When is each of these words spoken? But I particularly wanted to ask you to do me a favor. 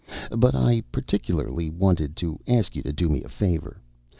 But 0.35 0.55
I 0.55 0.81
particularly 0.91 1.69
wanted 1.69 2.15
to 2.15 2.39
ask 2.47 2.75
you 2.75 2.81
to 2.81 2.91
do 2.91 3.07
me 3.07 3.23
a 3.23 3.29
favor. 3.29 3.79